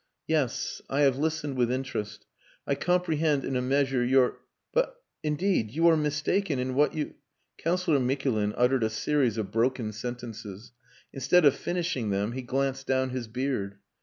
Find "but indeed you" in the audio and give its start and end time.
4.73-5.87